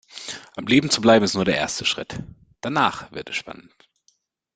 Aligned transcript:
Am 0.55 0.65
Leben 0.65 0.89
zu 0.89 0.99
bleiben 0.99 1.23
ist 1.23 1.35
nur 1.35 1.45
der 1.45 1.57
erste 1.57 1.85
Schritt, 1.85 2.23
danach 2.63 3.11
wird 3.11 3.29
es 3.29 3.35
spannend. 3.35 3.71